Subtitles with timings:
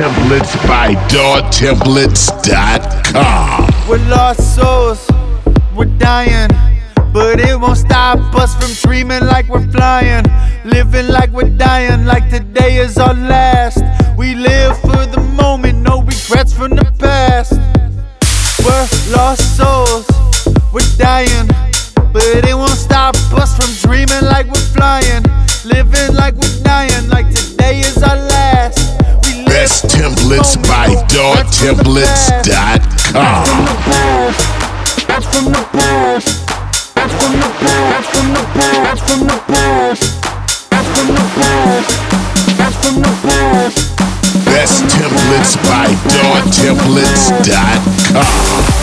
[0.00, 3.68] templates by DawTemplates.com.
[3.86, 5.06] We're lost souls,
[5.76, 6.48] we're dying.
[7.12, 10.24] But it won't stop us from dreaming like we're flying.
[10.64, 13.82] Living like we're dying, like today is our last.
[14.16, 17.52] We live for the moment, no regrets from the past.
[18.64, 20.06] We're lost souls,
[20.72, 21.46] we're dying.
[22.14, 25.24] But it won't stop us from dreaming like we're flying.
[25.66, 28.29] Living like we're dying, like today is our last.
[30.30, 30.86] Templates by.
[31.08, 33.44] DawTemplates.com.
[35.08, 36.46] That's from the past.
[36.94, 37.48] That's from the.
[37.60, 38.42] That's from the.
[38.54, 40.04] That's from the past.
[40.70, 41.90] That's from the past.
[42.58, 43.10] That's from the.
[44.44, 48.79] Best templates by DawTemplates.com.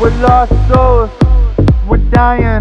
[0.00, 1.10] We're lost souls,
[1.88, 2.60] we're dying.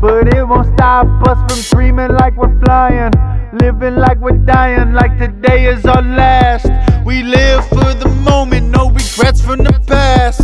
[0.00, 3.12] But it won't stop us from dreaming like we're flying.
[3.60, 6.66] Living like we're dying, like today is our last.
[7.06, 10.40] We live for the moment, no regrets from the past.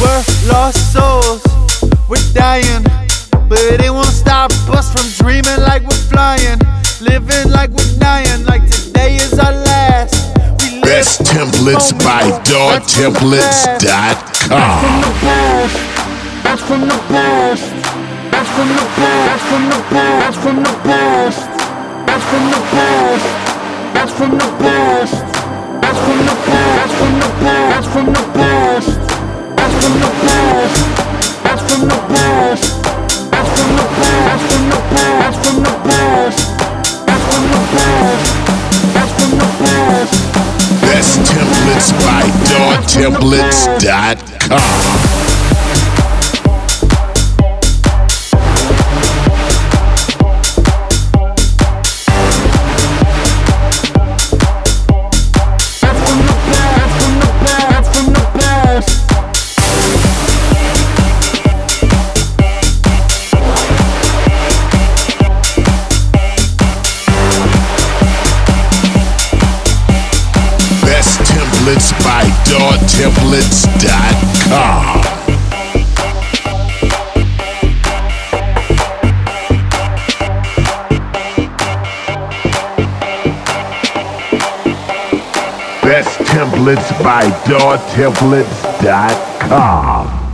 [0.00, 1.44] We're lost souls,
[2.08, 2.82] we're dying.
[3.48, 6.58] But it won't stop us from dreaming like we're flying.
[7.00, 8.45] Living like we're dying,
[11.66, 14.38] templates by no regrets from the past.
[14.50, 14.86] DawTemplates.com.
[16.42, 17.72] That's from the past.
[18.30, 19.26] That's from the past.
[19.26, 20.22] That's from the past.
[20.22, 21.46] That's from the past.
[22.06, 23.26] That's from the past.
[23.94, 25.14] That's from the past.
[25.56, 26.92] That's from the past.
[27.06, 28.94] That's from the past.
[29.56, 30.86] That's from the past.
[31.44, 32.82] That's from the past.
[33.30, 35.06] That's from the past.
[35.20, 36.40] That's from the past.
[37.06, 38.15] That's from the past.
[42.96, 45.05] templates.com.
[71.66, 75.02] templates by DawTemplates.com.
[85.82, 90.25] Best templates by DawTemplates.com.